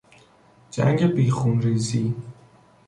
[0.71, 2.15] جنگ بیخونریزی